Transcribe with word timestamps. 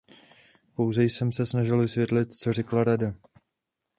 Pouze 0.75 1.03
jsem 1.03 1.31
se 1.31 1.45
snažil 1.45 1.81
vysvětlit, 1.81 2.33
co 2.33 2.53
řekla 2.53 2.83
Rada. 2.83 3.13